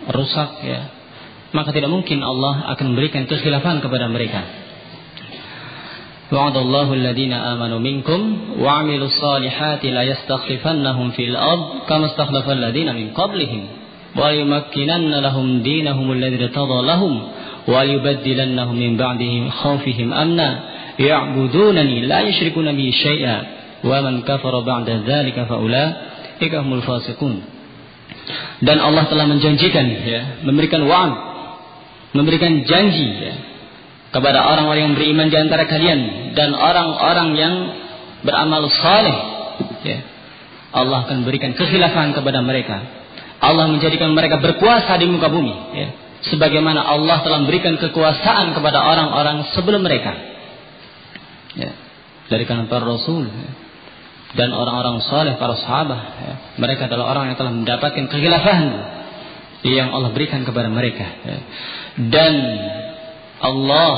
rusak 0.10 0.62
ya 0.66 0.99
maka 1.52 1.74
tidak 1.74 1.90
mungkin 1.90 2.22
Allah 2.22 2.74
akan 2.78 2.94
memberikan 2.94 3.26
kekhilafan 3.26 3.82
kepada 3.82 4.06
mereka. 4.10 4.42
Wa'adallahu 6.30 6.94
alladhina 6.94 7.58
amanu 7.58 7.82
minkum 7.82 8.54
wa 8.62 8.86
'amilus 8.86 9.18
salihati 9.18 9.90
la 9.90 10.06
yastakhlifannahum 10.06 11.18
fil 11.18 11.34
ard 11.34 11.90
kama 11.90 12.14
istakhlafa 12.14 12.54
alladhina 12.54 12.94
min 12.94 13.18
qablihim 13.18 13.66
wa 14.14 14.30
yumakkinanna 14.30 15.26
lahum 15.26 15.66
dinahum 15.66 16.14
alladhi 16.14 16.38
irtada 16.38 16.86
lahum 16.86 17.18
wa 17.66 17.82
yubaddilannahum 17.82 18.78
min 18.78 18.94
ba'dihim 18.94 19.50
khawfihim 19.50 20.14
amna 20.14 20.50
ya'budunani 21.02 22.06
la 22.06 22.22
yushrikuna 22.30 22.78
bi 22.78 22.94
syai'a 22.94 23.38
wa 23.82 23.98
man 24.06 24.22
kafara 24.22 24.62
ba'da 24.62 25.02
dzalika 25.02 25.50
fa 25.50 25.58
ulaika 25.58 26.62
humul 26.62 26.86
fasiqun 26.86 27.42
dan 28.62 28.78
Allah 28.78 29.10
telah 29.10 29.26
menjanjikan 29.26 29.86
ya 30.06 30.22
memberikan 30.46 30.86
wa'ad 30.86 31.29
memberikan 32.14 32.66
janji 32.66 33.08
ya, 33.22 33.34
kepada 34.10 34.42
orang-orang 34.42 34.92
yang 34.92 34.96
beriman 34.98 35.28
di 35.30 35.38
antara 35.38 35.70
kalian 35.70 36.34
dan 36.34 36.58
orang-orang 36.58 37.30
yang 37.38 37.54
beramal 38.26 38.66
saleh 38.74 39.18
ya. 39.86 40.00
Allah 40.70 41.06
akan 41.06 41.26
berikan 41.26 41.58
kekhilafan 41.58 42.14
kepada 42.14 42.46
mereka. 42.46 42.78
Allah 43.40 43.72
menjadikan 43.72 44.14
mereka 44.14 44.38
berkuasa 44.38 45.00
di 45.00 45.06
muka 45.10 45.30
bumi 45.32 45.56
ya. 45.74 45.90
Sebagaimana 46.20 46.84
Allah 46.84 47.24
telah 47.24 47.40
memberikan 47.42 47.80
kekuasaan 47.80 48.52
kepada 48.52 48.84
orang-orang 48.84 49.56
sebelum 49.56 49.82
mereka. 49.82 50.12
Ya. 51.56 51.72
Dari 52.30 52.46
kalangan 52.46 52.70
para 52.70 52.86
rasul 52.86 53.26
ya. 53.26 53.50
dan 54.38 54.54
orang-orang 54.54 55.02
saleh 55.08 55.40
para 55.40 55.58
sahabat 55.58 56.02
ya. 56.22 56.34
Mereka 56.60 56.92
adalah 56.92 57.16
orang 57.16 57.34
yang 57.34 57.38
telah 57.40 57.54
mendapatkan 57.56 58.06
kekhilafan 58.12 58.64
yang 59.64 59.92
Allah 59.92 60.16
berikan 60.16 60.48
kepada 60.48 60.72
mereka. 60.72 61.06
Dan 62.00 62.34
Allah 63.40 63.94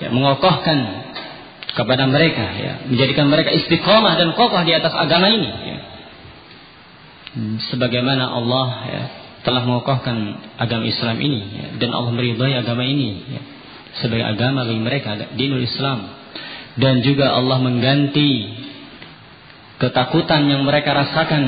ya, 0.00 0.08
mengokohkan 0.08 0.78
kepada 1.76 2.08
mereka 2.08 2.46
ya, 2.56 2.72
menjadikan 2.88 3.28
mereka 3.28 3.52
istiqomah 3.52 4.16
dan 4.16 4.32
kokoh 4.34 4.62
di 4.64 4.72
atas 4.72 4.92
agama 4.96 5.28
ini 5.28 5.50
ya. 5.50 5.78
Hmm, 7.30 7.56
sebagaimana 7.70 8.26
Allah 8.26 8.68
ya, 8.90 9.02
telah 9.46 9.62
mengokohkan 9.64 10.16
agama 10.60 10.84
Islam 10.88 11.16
ini 11.20 11.76
dan 11.80 11.94
Allah 11.94 12.12
meridai 12.12 12.58
agama 12.60 12.84
ini 12.84 13.24
sebagai 14.02 14.26
agama 14.26 14.68
bagi 14.68 14.82
mereka 14.82 15.16
dinul 15.34 15.64
Islam 15.64 16.12
dan 16.76 17.00
juga 17.00 17.32
Allah 17.32 17.58
mengganti 17.58 18.52
ketakutan 19.80 20.44
yang 20.44 20.62
mereka 20.68 20.92
rasakan 20.92 21.44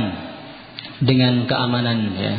dengan 1.05 1.45
keamanan 1.45 1.99
ya 2.16 2.37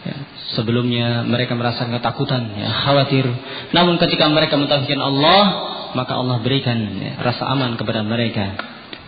Ya, 0.00 0.16
sebelumnya 0.56 1.28
mereka 1.28 1.52
merasa 1.52 1.84
ketakutan, 1.84 2.56
ya, 2.56 2.72
khawatir. 2.88 3.28
Namun 3.76 4.00
ketika 4.00 4.32
mereka 4.32 4.56
mentauhidkan 4.56 4.96
Allah, 4.96 5.42
maka 5.92 6.16
Allah 6.16 6.40
berikan 6.40 6.78
ya, 6.96 7.20
rasa 7.20 7.44
aman 7.52 7.76
kepada 7.76 8.00
mereka. 8.00 8.56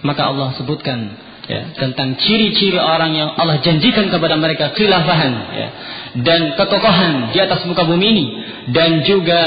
Maka 0.04 0.28
Allah 0.28 0.52
sebutkan 0.60 1.16
ya, 1.48 1.72
tentang 1.80 2.20
ciri-ciri 2.20 2.76
orang 2.76 3.16
yang 3.16 3.32
Allah 3.40 3.64
janjikan 3.64 4.12
kepada 4.12 4.36
mereka 4.36 4.76
khilafahan 4.76 5.32
ya, 5.56 5.68
dan 6.20 6.60
kekokohan 6.60 7.32
di 7.32 7.38
atas 7.40 7.64
muka 7.64 7.88
bumi 7.88 8.06
ini 8.12 8.26
dan 8.76 9.00
juga 9.08 9.40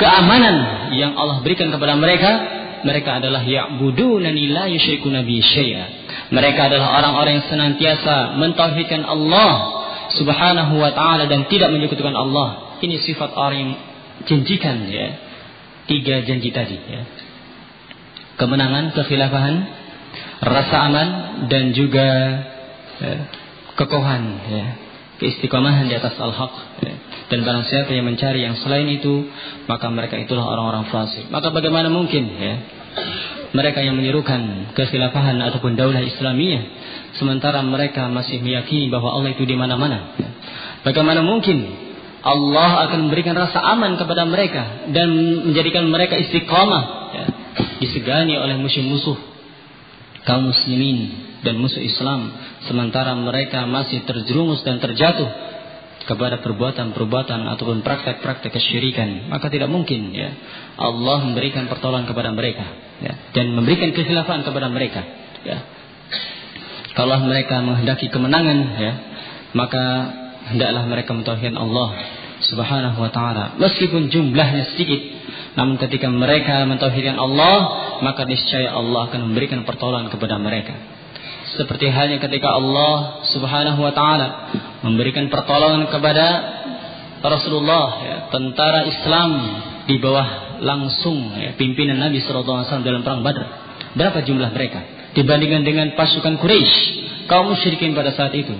keamanan 0.00 0.88
yang 0.96 1.12
Allah 1.20 1.44
berikan 1.44 1.68
kepada 1.68 2.00
mereka. 2.00 2.56
Mereka 2.78 3.18
adalah 3.18 3.42
ya'budunani 3.42 4.54
la 4.54 4.70
yusyrikuna 4.70 5.26
bi 5.26 5.42
syai'a. 5.42 5.84
Mereka 6.30 6.70
adalah 6.70 7.02
orang-orang 7.02 7.42
yang 7.42 7.46
senantiasa 7.50 8.38
mentauhidkan 8.38 9.02
Allah 9.02 9.77
subhanahu 10.14 10.80
wa 10.80 10.90
ta'ala 10.92 11.28
dan 11.28 11.48
tidak 11.50 11.72
menyekutukan 11.72 12.14
Allah. 12.14 12.78
Ini 12.80 12.96
sifat 13.02 13.34
orang 13.34 13.58
yang 13.58 13.72
janjikan 14.24 14.86
ya. 14.88 15.08
Tiga 15.88 16.20
janji 16.24 16.52
tadi 16.52 16.78
ya. 16.78 17.02
Kemenangan, 18.38 18.94
kekhilafahan, 18.94 19.56
rasa 20.44 20.76
aman 20.86 21.08
dan 21.50 21.74
juga 21.74 22.08
ya, 23.02 23.14
kekohan 23.74 24.22
ya. 24.46 24.66
Keistiqomahan 25.18 25.90
di 25.90 25.98
atas 25.98 26.14
al-haq 26.14 26.54
ya. 26.78 26.94
Dan 27.28 27.42
barang 27.42 27.66
siapa 27.66 27.90
yang 27.90 28.06
mencari 28.06 28.40
yang 28.40 28.56
selain 28.56 28.88
itu 28.88 29.28
Maka 29.68 29.92
mereka 29.92 30.16
itulah 30.16 30.48
orang-orang 30.48 30.88
fasik 30.88 31.28
Maka 31.28 31.52
bagaimana 31.52 31.92
mungkin 31.92 32.24
ya 32.24 32.54
Mereka 33.48 33.80
yang 33.80 33.96
menyerukan 33.96 34.72
kekhilafahan 34.76 35.40
Ataupun 35.40 35.72
daulah 35.76 36.04
Islamiyah. 36.04 36.62
Sementara 37.16 37.64
mereka 37.64 38.06
masih 38.12 38.44
meyakini 38.44 38.92
bahwa 38.92 39.16
Allah 39.16 39.32
itu 39.32 39.48
di 39.48 39.56
mana-mana. 39.56 40.14
Bagaimana 40.84 41.24
mungkin 41.24 41.88
Allah 42.22 42.88
akan 42.88 43.08
memberikan 43.08 43.34
rasa 43.38 43.62
aman 43.62 43.96
kepada 43.96 44.26
mereka 44.28 44.90
dan 44.92 45.08
menjadikan 45.48 45.86
mereka 45.88 46.18
istiqamah? 46.18 46.84
Ya, 47.14 47.24
disegani 47.80 48.36
oleh 48.36 48.58
musuh-musuh 48.60 49.16
kaum 50.26 50.50
muslimin 50.50 51.14
dan 51.40 51.56
musuh 51.56 51.80
Islam. 51.80 52.30
Sementara 52.68 53.16
mereka 53.16 53.64
masih 53.64 54.04
terjerumus 54.04 54.60
dan 54.66 54.82
terjatuh 54.82 55.26
kepada 56.08 56.40
perbuatan-perbuatan 56.40 57.52
ataupun 57.52 57.84
praktek-praktek 57.84 58.48
kesyirikan 58.48 59.28
maka 59.28 59.52
tidak 59.52 59.68
mungkin 59.68 60.08
ya 60.16 60.32
Allah 60.80 61.20
memberikan 61.28 61.68
pertolongan 61.68 62.08
kepada 62.08 62.32
mereka 62.32 62.64
ya, 63.04 63.12
dan 63.36 63.52
memberikan 63.52 63.92
kekhilafan 63.92 64.40
kepada 64.40 64.72
mereka 64.72 65.04
ya. 65.44 65.58
Kalau 66.96 67.20
mereka 67.28 67.60
menghendaki 67.60 68.08
kemenangan 68.08 68.58
ya 68.80 68.92
maka 69.52 69.84
hendaklah 70.48 70.88
mereka 70.88 71.12
mentauhidkan 71.12 71.60
Allah 71.60 72.16
Subhanahu 72.38 73.02
wa 73.02 73.10
taala. 73.12 73.60
Meskipun 73.60 74.08
jumlahnya 74.08 74.72
sedikit 74.72 75.20
namun 75.60 75.76
ketika 75.76 76.08
mereka 76.08 76.64
mentauhidkan 76.64 77.20
Allah 77.20 77.56
maka 78.00 78.24
niscaya 78.24 78.72
Allah 78.72 79.12
akan 79.12 79.28
memberikan 79.28 79.68
pertolongan 79.68 80.08
kepada 80.08 80.40
mereka 80.40 80.97
seperti 81.56 81.88
halnya 81.88 82.18
ketika 82.20 82.52
Allah 82.52 83.24
Subhanahu 83.32 83.80
wa 83.80 83.92
taala 83.94 84.28
memberikan 84.84 85.30
pertolongan 85.32 85.88
kepada 85.88 86.26
Rasulullah 87.24 87.86
ya, 88.04 88.16
tentara 88.28 88.84
Islam 88.86 89.30
di 89.88 89.96
bawah 89.98 90.60
langsung 90.60 91.38
ya, 91.38 91.56
pimpinan 91.56 91.98
Nabi 92.02 92.20
sallallahu 92.20 92.66
alaihi 92.66 92.84
dalam 92.84 93.02
perang 93.06 93.22
Badar 93.24 93.46
berapa 93.96 94.20
jumlah 94.26 94.50
mereka 94.52 95.12
dibandingkan 95.16 95.64
dengan 95.64 95.96
pasukan 95.96 96.36
Quraisy 96.38 96.76
kaum 97.30 97.54
musyrikin 97.54 97.96
pada 97.96 98.12
saat 98.12 98.36
itu 98.36 98.52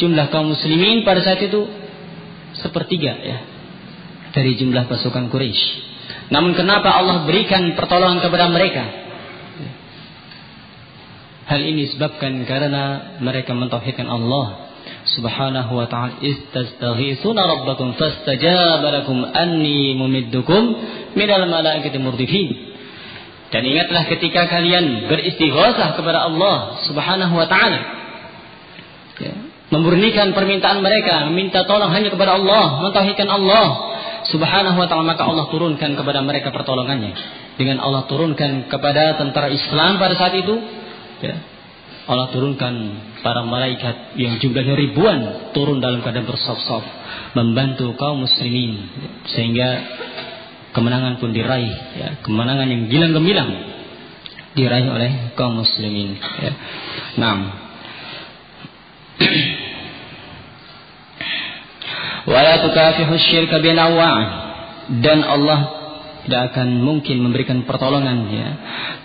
jumlah 0.00 0.32
kaum 0.32 0.50
muslimin 0.54 1.04
pada 1.04 1.20
saat 1.20 1.38
itu 1.44 1.68
sepertiga 2.56 3.12
ya 3.20 3.38
dari 4.30 4.54
jumlah 4.58 4.86
pasukan 4.86 5.26
Quraisy. 5.28 5.90
Namun 6.30 6.54
kenapa 6.54 6.94
Allah 6.94 7.26
berikan 7.26 7.74
pertolongan 7.74 8.22
kepada 8.22 8.46
mereka? 8.50 8.84
Hal 11.50 11.66
ini 11.66 11.90
disebabkan 11.90 12.46
karena 12.46 13.18
mereka 13.18 13.50
mentauhidkan 13.58 14.06
Allah 14.06 14.70
Subhanahu 15.10 15.82
wa 15.82 15.90
ta'ala 15.90 16.22
istastaghisuna 16.22 17.42
rabbakum 17.42 17.98
fastajaba 17.98 18.86
lakum 19.02 19.26
anni 19.26 19.98
mumiddukum 19.98 20.62
minal 21.18 21.50
malaikati 21.50 21.98
murdifin. 21.98 22.70
Dan 23.50 23.66
ingatlah 23.66 24.06
ketika 24.06 24.46
kalian 24.46 25.10
beristighosah 25.10 25.98
kepada 25.98 26.30
Allah 26.30 26.86
Subhanahu 26.86 27.34
wa 27.34 27.46
ta'ala. 27.50 27.80
Ya 29.18 29.50
memurnikan 29.70 30.34
permintaan 30.34 30.82
mereka, 30.82 31.30
meminta 31.30 31.62
tolong 31.64 31.94
hanya 31.94 32.10
kepada 32.10 32.36
Allah, 32.36 32.82
mentauhidkan 32.82 33.30
Allah 33.30 33.66
Subhanahu 34.28 34.76
wa 34.76 34.86
taala 34.90 35.06
maka 35.06 35.24
Allah 35.24 35.48
turunkan 35.48 35.96
kepada 35.96 36.20
mereka 36.20 36.50
pertolongannya. 36.52 37.14
Dengan 37.56 37.80
Allah 37.80 38.04
turunkan 38.10 38.68
kepada 38.68 39.16
tentara 39.16 39.48
Islam 39.48 39.96
pada 39.96 40.18
saat 40.18 40.34
itu, 40.36 40.54
ya, 41.20 41.36
Allah 42.10 42.26
turunkan 42.34 42.74
para 43.22 43.46
malaikat 43.46 44.18
yang 44.18 44.42
jumlahnya 44.42 44.74
ribuan 44.74 45.18
turun 45.54 45.78
dalam 45.78 46.02
keadaan 46.02 46.26
bersaf-saf 46.26 46.82
membantu 47.38 47.94
kaum 47.94 48.26
muslimin 48.26 48.90
sehingga 49.30 49.68
kemenangan 50.74 51.22
pun 51.22 51.30
diraih 51.30 51.76
ya, 51.94 52.18
kemenangan 52.26 52.66
yang 52.66 52.90
gilang 52.90 53.12
gemilang 53.14 53.50
diraih 54.58 54.90
oleh 54.90 55.10
kaum 55.38 55.62
muslimin 55.62 56.18
ya. 56.18 56.52
Nah, 57.20 57.36
wala 62.32 62.52
tukafihu 62.66 63.14
syirka 63.14 63.62
dan 64.98 65.22
Allah 65.22 65.60
tidak 66.26 66.52
akan 66.52 66.82
mungkin 66.82 67.22
memberikan 67.22 67.62
pertolongan 67.64 68.18
ya 68.34 68.48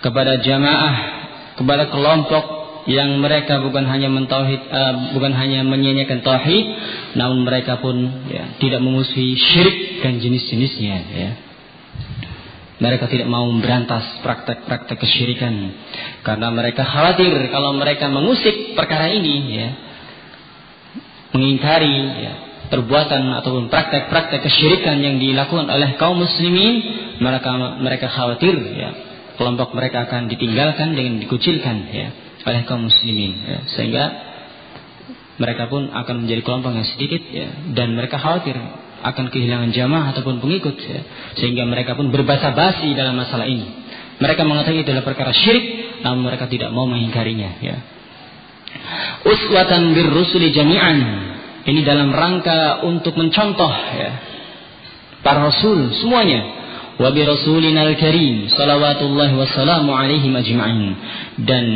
kepada 0.02 0.42
jamaah 0.42 1.15
kepada 1.56 1.88
kelompok 1.88 2.66
yang 2.86 3.18
mereka 3.18 3.58
bukan 3.66 3.82
hanya 3.90 4.06
mentauhid 4.06 4.62
uh, 4.70 4.94
bukan 5.18 5.34
hanya 5.34 5.66
menyanyikan 5.66 6.22
tauhid 6.22 6.66
namun 7.18 7.42
mereka 7.42 7.82
pun 7.82 7.98
ya, 8.30 8.56
tidak 8.62 8.78
memusuhi 8.78 9.34
syirik 9.34 10.06
dan 10.06 10.22
jenis-jenisnya 10.22 10.96
ya. 11.10 11.30
Mereka 12.76 13.08
tidak 13.08 13.32
mau 13.32 13.48
memberantas 13.48 14.20
praktek-praktek 14.20 15.00
kesyirikan 15.00 15.54
karena 16.20 16.52
mereka 16.52 16.84
khawatir 16.84 17.32
kalau 17.48 17.72
mereka 17.72 18.06
mengusik 18.06 18.76
perkara 18.76 19.08
ini 19.10 19.36
ya 19.48 19.68
mengingkari 21.32 21.96
ya, 22.22 22.32
perbuatan 22.70 23.42
ataupun 23.42 23.72
praktek-praktek 23.72 24.44
kesyirikan 24.46 25.00
yang 25.02 25.16
dilakukan 25.18 25.66
oleh 25.66 25.96
kaum 25.98 26.20
muslimin 26.20 26.84
mereka 27.18 27.50
mereka 27.80 28.06
khawatir 28.12 28.54
ya 28.76 29.05
kelompok 29.36 29.72
mereka 29.76 30.08
akan 30.08 30.28
ditinggalkan 30.32 30.96
dengan 30.96 31.20
dikucilkan 31.22 31.76
ya 31.92 32.08
oleh 32.46 32.62
kaum 32.64 32.86
muslimin 32.86 33.32
ya, 33.42 33.58
sehingga 33.74 34.04
mereka 35.36 35.68
pun 35.68 35.92
akan 35.92 36.24
menjadi 36.24 36.40
kelompok 36.46 36.72
yang 36.72 36.88
sedikit 36.88 37.22
ya 37.28 37.48
dan 37.76 37.92
mereka 37.92 38.16
khawatir 38.16 38.56
akan 39.04 39.28
kehilangan 39.28 39.70
jamaah 39.76 40.16
ataupun 40.16 40.40
pengikut 40.40 40.76
ya, 40.80 41.00
sehingga 41.36 41.68
mereka 41.68 41.94
pun 41.94 42.08
berbahasa 42.08 42.56
basi 42.56 42.96
dalam 42.96 43.14
masalah 43.18 43.44
ini. 43.44 43.86
Mereka 44.16 44.48
mengatakan 44.48 44.80
itu 44.80 44.88
adalah 44.88 45.04
perkara 45.04 45.32
syirik 45.36 46.00
namun 46.00 46.32
mereka 46.32 46.48
tidak 46.48 46.72
mau 46.72 46.88
mengingkarinya 46.88 47.60
ya. 47.60 47.76
Uswatan 49.26 49.92
bir 49.92 50.08
rusuli 50.08 50.54
jami'an. 50.54 50.98
Ini 51.66 51.82
dalam 51.82 52.14
rangka 52.14 52.86
untuk 52.86 53.18
mencontoh 53.18 53.72
ya, 53.98 54.10
para 55.26 55.50
rasul 55.50 55.90
semuanya. 55.98 56.65
Bi 56.96 57.20
rasulina 57.28 57.84
al-karim 57.84 58.48
salawatullahi 58.48 59.36
wassalamu 59.36 59.92
alaihi 59.92 60.32
majma'in. 60.32 60.92
Dan 61.44 61.66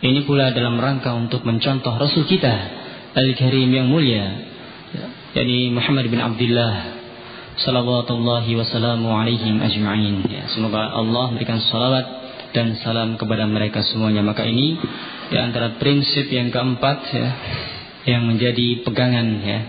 ini 0.00 0.24
pula 0.24 0.56
dalam 0.56 0.80
rangka 0.80 1.12
untuk 1.12 1.44
mencontoh 1.44 1.92
rasul 2.00 2.24
kita 2.24 2.54
al-karim 3.12 3.68
yang 3.68 3.92
mulia. 3.92 4.48
Yani 5.36 5.68
Muhammad 5.68 6.08
bin 6.08 6.16
Abdullah 6.16 6.96
salawatullahi 7.60 8.48
wassalamu 8.56 9.12
alaihim 9.12 9.60
ajma'in. 9.60 10.24
Ya, 10.32 10.48
semoga 10.48 10.96
Allah 10.96 11.28
memberikan 11.28 11.60
salawat 11.60 12.06
dan 12.56 12.72
salam 12.80 13.20
kepada 13.20 13.44
mereka 13.44 13.84
semuanya. 13.84 14.24
Maka 14.24 14.48
ini 14.48 14.80
di 15.28 15.36
antara 15.36 15.76
prinsip 15.76 16.32
yang 16.32 16.48
keempat 16.48 16.98
ya 17.12 17.28
yang 18.08 18.24
menjadi 18.24 18.80
pegangan 18.88 19.28
ya 19.44 19.60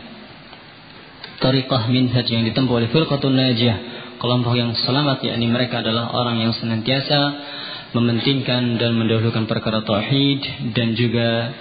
tariqah 1.44 1.92
minhaj 1.92 2.24
yang 2.28 2.48
ditempuh 2.48 2.80
oleh 2.80 2.88
firqatun 2.88 3.36
najiyah 3.36 3.99
kelompok 4.20 4.54
yang 4.60 4.76
selamat 4.76 5.24
yakni 5.24 5.48
mereka 5.48 5.80
adalah 5.80 6.12
orang 6.12 6.44
yang 6.44 6.52
senantiasa 6.52 7.20
mementingkan 7.96 8.78
dan 8.78 8.94
mendahulukan 8.94 9.48
perkara 9.50 9.82
tauhid 9.82 10.44
dan 10.76 10.94
juga 10.94 11.56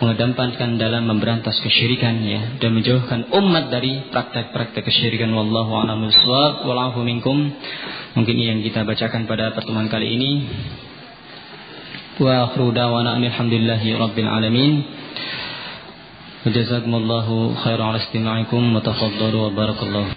mengedampankan 0.00 0.80
dalam 0.80 1.04
memberantas 1.04 1.60
kesyirikan 1.60 2.24
ya 2.24 2.56
dan 2.56 2.72
menjauhkan 2.72 3.28
umat 3.36 3.68
dari 3.68 4.08
praktek-praktek 4.08 4.88
kesyirikan. 4.88 5.28
Wallahu 5.28 5.76
a'lam 5.76 6.08
bissawab. 6.08 6.64
Wallahu 6.64 7.04
minkum. 7.04 7.36
Mungkin 8.16 8.34
ini 8.34 8.46
yang 8.48 8.60
kita 8.64 8.88
bacakan 8.88 9.28
pada 9.28 9.52
pertemuan 9.52 9.92
kali 9.92 10.16
ini. 10.16 10.30
Wa 12.16 12.48
akhru 12.48 12.72
da'wana 12.72 13.20
alhamdulillahi 13.20 13.92
rabbil 14.00 14.30
alamin. 14.30 14.72
Jazakumullahu 16.48 17.60
khairan. 17.60 17.92
Ala 17.92 18.00
istimi'ikum 18.00 18.72
wa 18.72 18.80
tafaddalu 18.80 19.36
wa 19.36 19.50
barakallahu 19.52 20.16